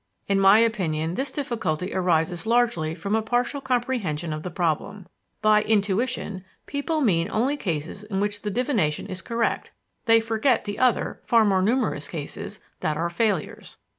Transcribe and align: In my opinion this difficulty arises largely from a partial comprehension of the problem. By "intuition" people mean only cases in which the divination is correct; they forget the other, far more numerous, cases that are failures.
In 0.27 0.39
my 0.39 0.57
opinion 0.57 1.13
this 1.13 1.29
difficulty 1.29 1.93
arises 1.93 2.47
largely 2.47 2.95
from 2.95 3.13
a 3.13 3.21
partial 3.21 3.61
comprehension 3.61 4.33
of 4.33 4.41
the 4.41 4.49
problem. 4.49 5.05
By 5.43 5.61
"intuition" 5.61 6.43
people 6.65 7.01
mean 7.01 7.29
only 7.29 7.55
cases 7.55 8.01
in 8.05 8.19
which 8.19 8.41
the 8.41 8.49
divination 8.49 9.05
is 9.05 9.21
correct; 9.21 9.69
they 10.07 10.19
forget 10.19 10.65
the 10.65 10.79
other, 10.79 11.19
far 11.23 11.45
more 11.45 11.61
numerous, 11.61 12.07
cases 12.07 12.59
that 12.79 12.97
are 12.97 13.11
failures. 13.11 13.77